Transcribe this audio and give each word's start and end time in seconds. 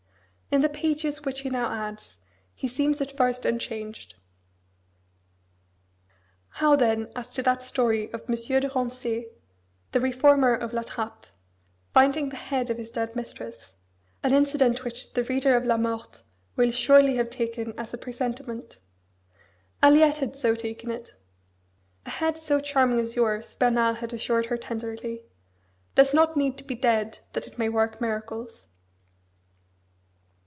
In 0.53 0.59
the 0.59 0.67
pages 0.67 1.23
which 1.23 1.39
he 1.39 1.49
now 1.49 1.71
adds 1.71 2.17
he 2.53 2.67
seems 2.67 2.99
at 2.99 3.15
first 3.15 3.45
unchanged. 3.45 4.15
How 6.49 6.75
then 6.75 7.09
as 7.15 7.29
to 7.35 7.43
that 7.43 7.63
story 7.63 8.11
of 8.11 8.23
M. 8.29 8.35
de 8.35 8.67
Rancé, 8.69 9.27
the 9.93 10.01
reformer 10.01 10.53
of 10.53 10.73
La 10.73 10.81
Trappe, 10.81 11.27
finding 11.87 12.27
the 12.27 12.35
head 12.35 12.69
of 12.69 12.75
his 12.77 12.91
dead 12.91 13.15
mistress; 13.15 13.71
an 14.23 14.33
incident 14.33 14.83
which 14.83 15.13
the 15.13 15.23
reader 15.23 15.55
of 15.55 15.63
La 15.63 15.77
Morte 15.77 16.19
will 16.57 16.71
surely 16.71 17.15
have 17.15 17.29
taken 17.29 17.73
as 17.79 17.93
a 17.93 17.97
"presentiment"? 17.97 18.79
Aliette 19.81 20.17
had 20.17 20.35
so 20.35 20.53
taken 20.53 20.91
it. 20.91 21.13
"A 22.05 22.09
head 22.09 22.37
so 22.37 22.59
charming 22.59 22.99
as 22.99 23.15
yours," 23.15 23.55
Bernard 23.55 23.99
had 23.99 24.11
assured 24.11 24.47
her 24.47 24.57
tenderly, 24.57 25.23
"does 25.95 26.13
not 26.13 26.35
need 26.35 26.57
to 26.57 26.65
be 26.65 26.75
dead 26.75 27.19
that 27.31 27.47
it 27.47 27.57
may 27.57 27.69
work 27.69 28.01
miracles!" 28.01 28.67